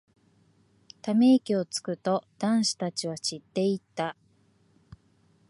[1.03, 4.17] ため息をつくと、男子たちは散っていった。